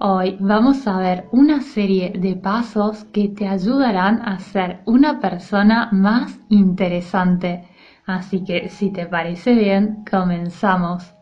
[0.00, 5.88] Hoy vamos a ver una serie de pasos que te ayudarán a ser una persona
[5.92, 7.68] más interesante.
[8.04, 11.14] Así que si te parece bien, comenzamos.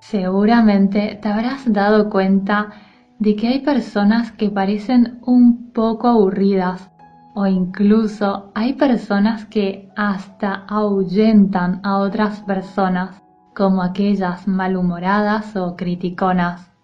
[0.00, 2.70] Seguramente te habrás dado cuenta
[3.18, 6.90] de que hay personas que parecen un poco aburridas
[7.34, 13.22] o incluso hay personas que hasta ahuyentan a otras personas,
[13.54, 16.75] como aquellas malhumoradas o criticonas.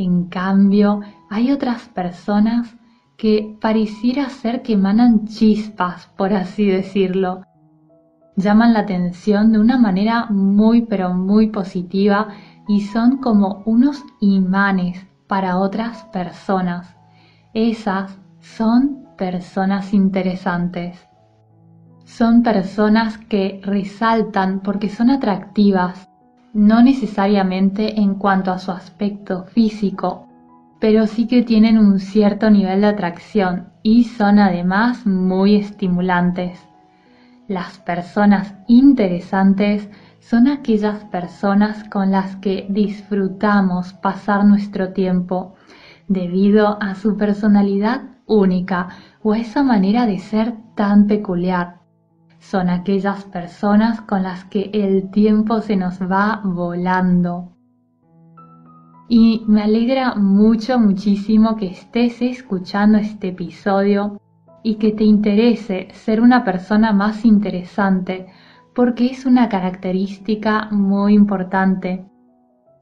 [0.00, 2.74] En cambio, hay otras personas
[3.18, 7.42] que pareciera ser que emanan chispas, por así decirlo.
[8.34, 12.28] Llaman la atención de una manera muy pero muy positiva
[12.66, 16.96] y son como unos imanes para otras personas.
[17.52, 21.06] Esas son personas interesantes.
[22.06, 26.09] Son personas que resaltan porque son atractivas,
[26.52, 30.26] no necesariamente en cuanto a su aspecto físico,
[30.80, 36.58] pero sí que tienen un cierto nivel de atracción y son además muy estimulantes.
[37.46, 39.88] Las personas interesantes
[40.20, 45.54] son aquellas personas con las que disfrutamos pasar nuestro tiempo
[46.08, 48.88] debido a su personalidad única
[49.22, 51.79] o a esa manera de ser tan peculiar
[52.40, 57.52] son aquellas personas con las que el tiempo se nos va volando.
[59.08, 64.18] Y me alegra mucho, muchísimo que estés escuchando este episodio
[64.62, 68.26] y que te interese ser una persona más interesante,
[68.74, 72.06] porque es una característica muy importante,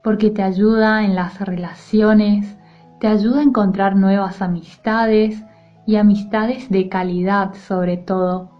[0.03, 2.57] porque te ayuda en las relaciones,
[3.01, 5.43] te ayuda a encontrar nuevas amistades
[5.85, 8.58] y amistades de calidad sobre todo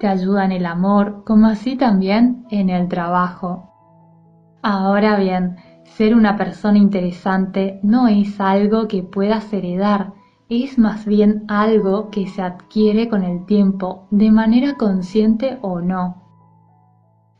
[0.00, 3.70] te ayuda en el amor, como así también en el trabajo.
[4.62, 10.14] Ahora bien, ser una persona interesante no es algo que puedas heredar,
[10.48, 16.22] es más bien algo que se adquiere con el tiempo, de manera consciente o no.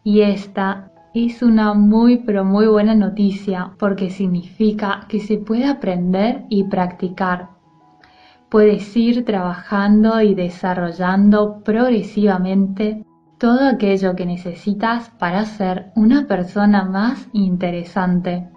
[0.04, 6.44] Y esta es una muy pero muy buena noticia porque significa que se puede aprender
[6.50, 7.59] y practicar
[8.50, 13.04] puedes ir trabajando y desarrollando progresivamente
[13.38, 18.50] todo aquello que necesitas para ser una persona más interesante.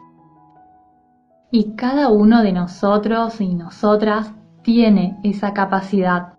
[1.51, 4.33] Y cada uno de nosotros y nosotras
[4.63, 6.33] tiene esa capacidad.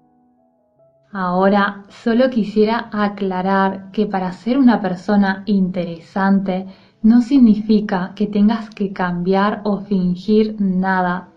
[1.13, 6.67] Ahora solo quisiera aclarar que para ser una persona interesante
[7.03, 11.29] no significa que tengas que cambiar o fingir nada.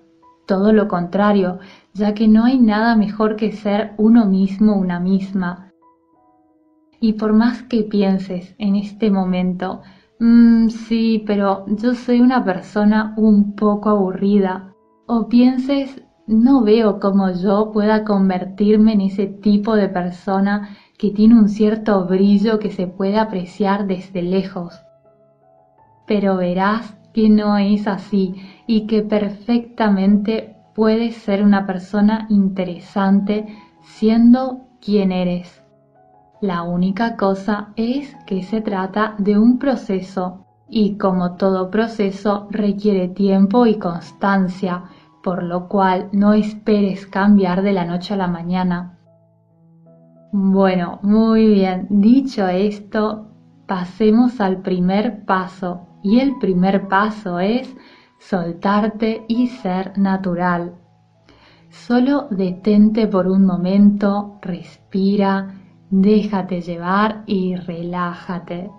[0.48, 1.60] Todo lo contrario,
[1.98, 5.72] ya que no hay nada mejor que ser uno mismo, una misma.
[7.00, 9.82] Y por más que pienses en este momento,
[10.20, 14.74] mmm, sí, pero yo soy una persona un poco aburrida,
[15.08, 21.36] o pienses, no veo cómo yo pueda convertirme en ese tipo de persona que tiene
[21.36, 24.80] un cierto brillo que se puede apreciar desde lejos.
[26.06, 28.36] Pero verás que no es así
[28.68, 33.48] y que perfectamente puedes ser una persona interesante
[33.82, 35.64] siendo quien eres.
[36.40, 43.08] La única cosa es que se trata de un proceso y como todo proceso requiere
[43.08, 44.84] tiempo y constancia,
[45.24, 49.00] por lo cual no esperes cambiar de la noche a la mañana.
[50.32, 53.32] Bueno, muy bien, dicho esto,
[53.66, 57.76] pasemos al primer paso y el primer paso es
[58.20, 60.76] soltarte y ser natural.
[61.70, 65.54] Solo detente por un momento, respira,
[65.90, 68.72] déjate llevar y relájate,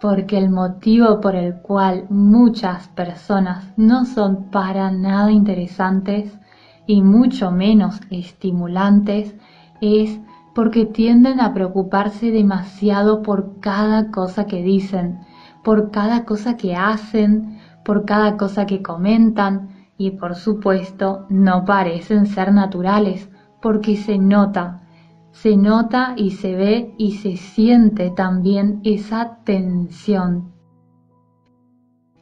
[0.00, 6.38] porque el motivo por el cual muchas personas no son para nada interesantes
[6.86, 9.34] y mucho menos estimulantes
[9.80, 10.18] es
[10.54, 15.20] porque tienden a preocuparse demasiado por cada cosa que dicen,
[15.62, 17.57] por cada cosa que hacen,
[17.88, 23.30] por cada cosa que comentan y por supuesto no parecen ser naturales
[23.62, 24.82] porque se nota,
[25.30, 30.52] se nota y se ve y se siente también esa tensión.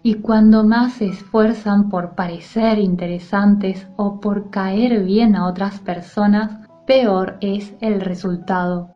[0.05, 6.61] Y cuando más se esfuerzan por parecer interesantes o por caer bien a otras personas,
[6.87, 8.95] peor es el resultado.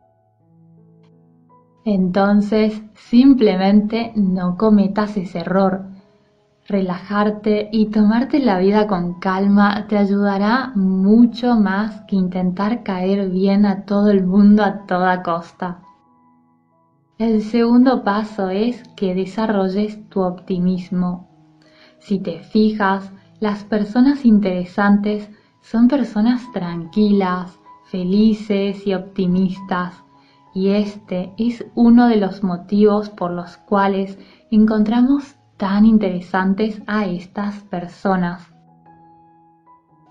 [1.83, 5.90] Entonces, simplemente no cometas ese error.
[6.71, 13.65] Relajarte y tomarte la vida con calma te ayudará mucho más que intentar caer bien
[13.65, 15.81] a todo el mundo a toda costa.
[17.17, 21.27] El segundo paso es que desarrolles tu optimismo.
[21.99, 25.29] Si te fijas, las personas interesantes
[25.59, 29.93] son personas tranquilas, felices y optimistas,
[30.53, 34.17] y este es uno de los motivos por los cuales
[34.51, 38.51] encontramos tan interesantes a estas personas.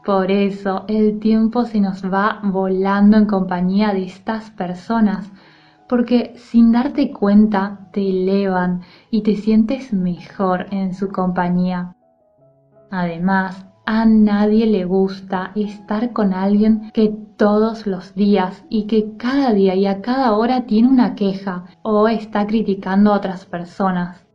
[0.04, 5.28] Por eso el tiempo se nos va volando en compañía de estas personas,
[5.88, 11.96] porque sin darte cuenta te elevan y te sientes mejor en su compañía.
[12.92, 19.52] Además, a nadie le gusta estar con alguien que todos los días y que cada
[19.52, 24.29] día y a cada hora tiene una queja o está criticando a otras personas.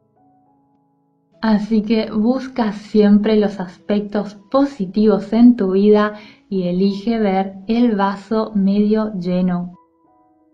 [1.47, 6.13] Así que busca siempre los aspectos positivos en tu vida
[6.50, 9.75] y elige ver el vaso medio lleno.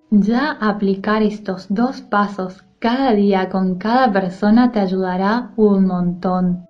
[0.10, 6.66] Ya aplicar estos dos pasos cada día con cada persona te ayudará un montón.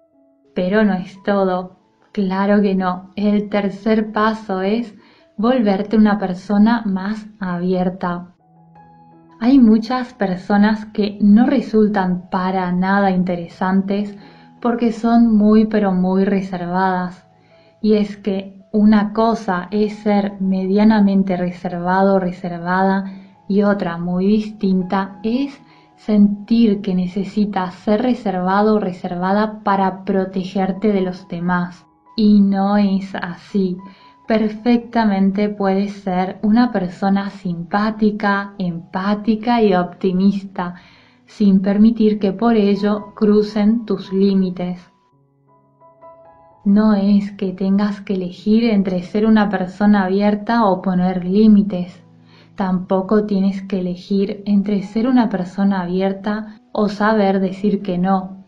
[0.54, 1.78] Pero no es todo.
[2.12, 3.10] Claro que no.
[3.16, 4.94] El tercer paso es
[5.36, 8.36] volverte una persona más abierta.
[9.44, 14.16] Hay muchas personas que no resultan para nada interesantes
[14.62, 17.26] porque son muy pero muy reservadas.
[17.82, 23.14] Y es que una cosa es ser medianamente reservado o reservada
[23.48, 25.60] y otra muy distinta es
[25.96, 31.88] sentir que necesitas ser reservado o reservada para protegerte de los demás.
[32.16, 33.76] Y no es así.
[34.28, 40.76] Perfectamente puedes ser una persona simpática, empática y optimista,
[41.26, 44.92] sin permitir que por ello crucen tus límites.
[46.64, 52.04] No es que tengas que elegir entre ser una persona abierta o poner límites.
[52.56, 58.41] Tampoco tienes que elegir entre ser una persona abierta o saber decir que no.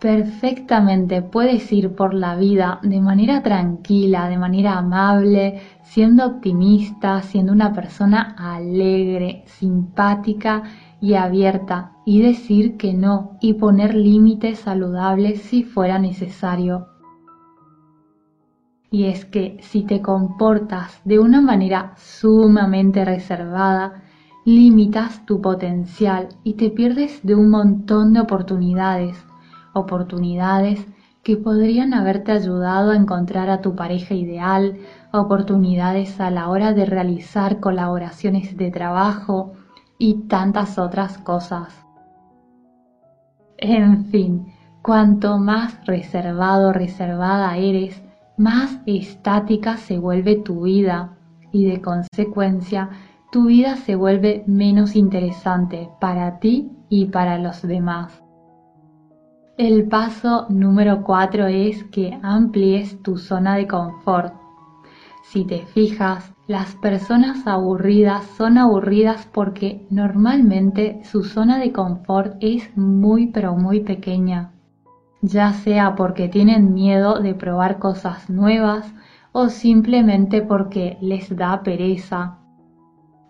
[0.00, 7.52] Perfectamente puedes ir por la vida de manera tranquila, de manera amable, siendo optimista, siendo
[7.52, 10.62] una persona alegre, simpática
[11.00, 16.86] y abierta y decir que no y poner límites saludables si fuera necesario.
[18.92, 24.04] Y es que si te comportas de una manera sumamente reservada,
[24.44, 29.27] limitas tu potencial y te pierdes de un montón de oportunidades
[29.74, 30.86] oportunidades
[31.22, 34.78] que podrían haberte ayudado a encontrar a tu pareja ideal,
[35.12, 39.52] oportunidades a la hora de realizar colaboraciones de trabajo
[39.98, 41.84] y tantas otras cosas.
[43.58, 44.46] En fin,
[44.82, 48.00] cuanto más reservado reservada eres,
[48.36, 51.16] más estática se vuelve tu vida
[51.52, 52.90] y de consecuencia
[53.30, 58.22] tu vida se vuelve menos interesante para ti y para los demás.
[59.58, 64.32] El paso número 4 es que amplíes tu zona de confort.
[65.24, 72.70] Si te fijas, las personas aburridas son aburridas porque normalmente su zona de confort es
[72.76, 74.52] muy pero muy pequeña,
[75.22, 78.94] ya sea porque tienen miedo de probar cosas nuevas
[79.32, 82.38] o simplemente porque les da pereza.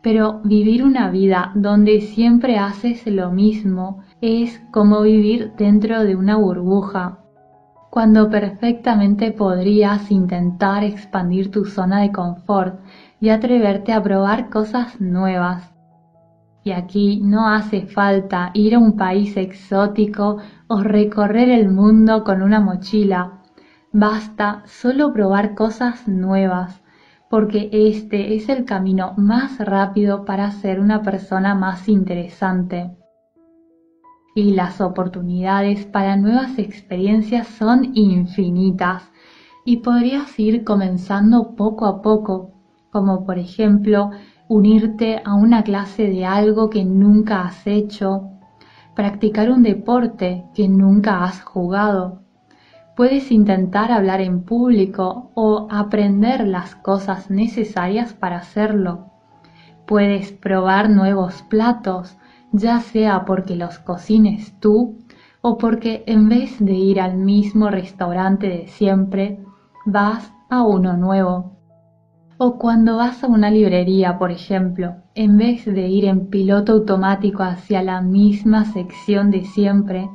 [0.03, 6.37] Pero vivir una vida donde siempre haces lo mismo es como vivir dentro de una
[6.37, 7.19] burbuja,
[7.91, 12.81] cuando perfectamente podrías intentar expandir tu zona de confort
[13.21, 15.73] y atreverte a probar cosas nuevas.
[16.63, 20.37] Y aquí no hace falta ir a un país exótico
[20.69, 23.41] o recorrer el mundo con una mochila.
[23.93, 26.83] Basta solo probar cosas nuevas,
[27.31, 32.99] porque este es el camino más rápido para ser una persona más interesante
[34.39, 39.11] y las oportunidades para nuevas experiencias son infinitas
[39.65, 42.53] y podrías ir comenzando poco a poco,
[42.93, 44.11] como por ejemplo
[44.49, 48.31] unirte a una clase de algo que nunca has hecho,
[48.95, 52.23] practicar un deporte que nunca has jugado.
[52.99, 59.13] Puedes intentar hablar en público o aprender las cosas necesarias para hacerlo.
[59.87, 62.19] Puedes probar nuevos platos,
[62.51, 64.99] ya sea porque los cocines tú
[65.43, 69.39] o porque en vez de ir al mismo restaurante de siempre,
[69.87, 71.53] vas a uno nuevo.
[72.37, 77.45] O cuando vas a una librería, por ejemplo, en vez de ir en piloto automático
[77.45, 80.11] hacia la misma sección de siempre,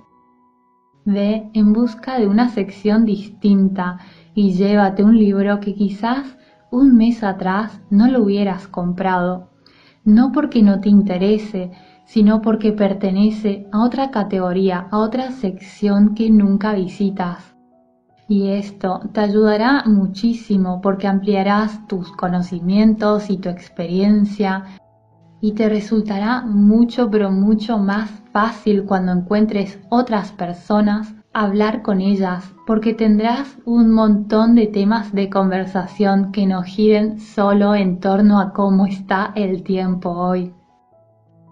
[1.05, 4.00] ve en busca de una sección distinta
[4.33, 6.38] y llévate un libro que quizás
[6.72, 9.50] un mes atrás no lo hubieras comprado,
[10.05, 11.72] no porque no te interese,
[12.05, 17.55] sino porque pertenece a otra categoría, a otra sección que nunca visitas.
[18.27, 24.63] Y esto te ayudará muchísimo porque ampliarás tus conocimientos y tu experiencia
[25.43, 32.50] y te resultará mucho pero mucho más fácil cuando encuentres otras personas hablar con ellas
[32.65, 38.53] porque tendrás un montón de temas de conversación que no giren solo en torno a
[38.53, 40.53] cómo está el tiempo hoy.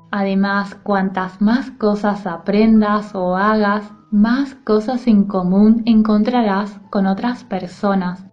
[0.10, 8.31] Además, cuantas más cosas aprendas o hagas, más cosas en común encontrarás con otras personas.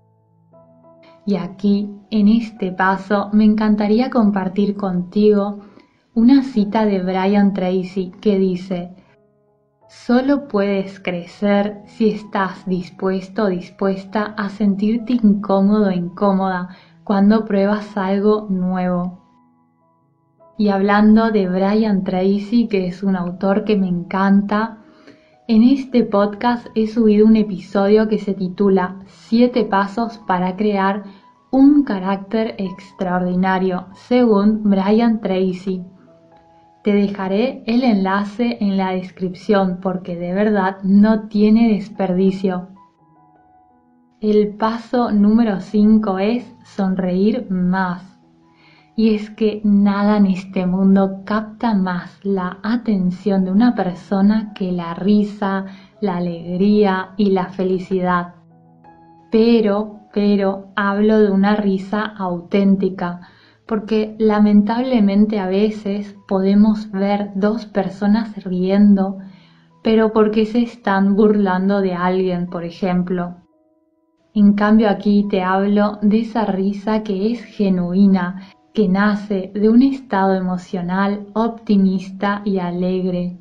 [1.29, 5.59] Y aquí, en este paso, me encantaría compartir contigo
[6.15, 8.97] una cita de Brian Tracy que dice,
[9.91, 16.71] Solo puedes crecer si estás dispuesto o dispuesta a sentirte incómodo o incómoda
[17.05, 19.23] cuando pruebas algo nuevo.
[20.57, 24.79] Y hablando de Brian Tracy, que es un autor que me encanta,
[25.49, 31.05] en este podcast he subido un episodio que se titula Siete pasos para crear
[31.51, 35.83] un carácter extraordinario, según Brian Tracy.
[36.85, 42.69] Te dejaré el enlace en la descripción porque de verdad no tiene desperdicio.
[44.21, 48.18] El paso número 5 es sonreír más.
[48.99, 54.73] Y es que nada en este mundo capta más la atención de una persona que
[54.73, 55.67] la risa,
[56.01, 58.35] la alegría y la felicidad.
[59.31, 63.21] Pero, pero hablo de una risa auténtica,
[63.69, 69.19] porque lamentablemente a veces podemos ver dos personas riendo,
[69.85, 73.37] pero porque se están burlando de alguien, por ejemplo.
[74.35, 78.43] En cambio aquí te hablo de esa risa que es genuina,
[78.79, 83.41] que nace de un estado emocional optimista y alegre,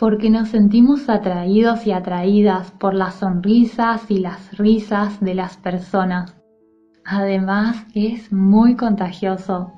[0.00, 6.34] porque nos sentimos atraídos y atraídas por las sonrisas y las risas de las personas.
[7.04, 9.70] Además, es muy contagioso.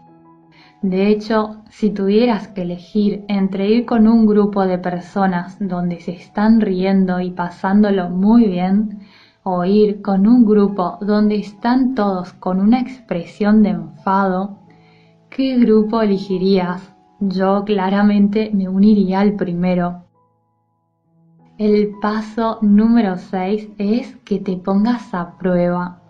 [0.81, 6.13] De hecho, si tuvieras que elegir entre ir con un grupo de personas donde se
[6.13, 8.99] están riendo y pasándolo muy bien,
[9.49, 14.59] o ir con un grupo donde están todos con una expresión de enfado,
[15.31, 16.93] ¿qué grupo elegirías?
[17.21, 20.03] Yo claramente me uniría al primero.
[21.59, 26.03] El paso número 6 es que te pongas a prueba,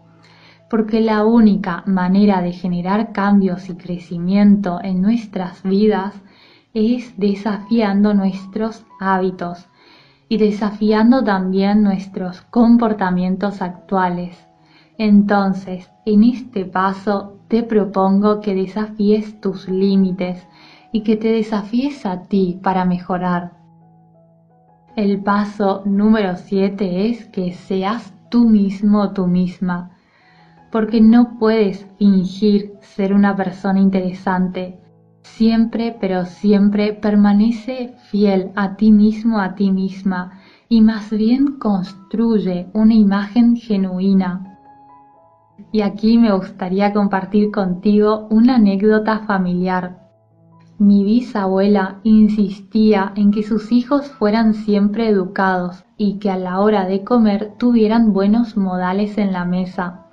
[0.71, 6.15] porque la única manera de generar cambios y crecimiento en nuestras vidas
[6.73, 9.69] es desafiando nuestros hábitos,
[10.29, 14.49] y desafiando también nuestros comportamientos actuales.
[14.99, 20.47] Entonces, en este paso te propongo que desafíes tus límites
[20.91, 23.53] y que te desafíes a ti para mejorar.
[24.97, 29.91] El paso número 7 es que seas tú mismo tú misma,
[30.73, 34.81] porque no puedes fingir ser una persona interesante
[35.35, 42.69] Siempre, pero siempre permanece fiel a ti mismo, a ti misma, y más bien construye
[42.73, 44.59] una imagen genuina.
[45.73, 50.09] Y aquí me gustaría compartir contigo una anécdota familiar.
[50.79, 56.87] Mi bisabuela insistía en que sus hijos fueran siempre educados y que a la hora
[56.87, 60.06] de comer tuvieran buenos modales en la mesa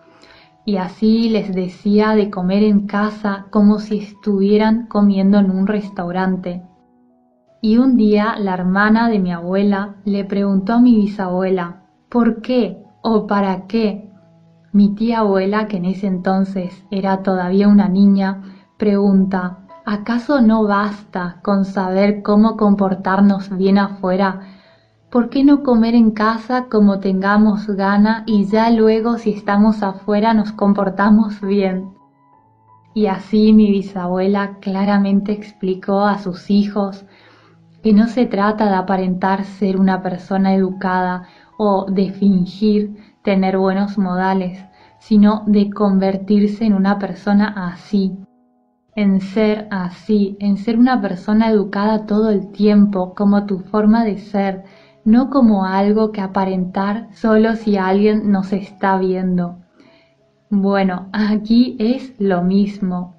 [0.65, 6.63] y así les decía de comer en casa como si estuvieran comiendo en un restaurante.
[7.61, 12.83] Y un día la hermana de mi abuela le preguntó a mi bisabuela, ¿por qué
[13.01, 14.09] o para qué?
[14.71, 18.41] Mi tía abuela, que en ese entonces era todavía una niña,
[18.77, 24.52] pregunta, ¿acaso no basta con saber cómo comportarnos bien afuera
[25.13, 30.33] ¿Por qué no comer en casa como tengamos gana y ya luego si estamos afuera
[30.33, 31.93] nos comportamos bien?
[32.95, 37.05] Y así mi bisabuela claramente explicó a sus hijos
[37.83, 41.27] que no se trata de aparentar ser una persona educada
[41.59, 44.65] o de fingir tener buenos modales,
[44.97, 48.17] sino de convertirse en una persona así,
[48.95, 54.17] en ser así, en ser una persona educada todo el tiempo como tu forma de
[54.17, 54.63] ser,
[55.05, 59.57] no como algo que aparentar solo si alguien nos está viendo.
[60.49, 63.15] Bueno, aquí es lo mismo.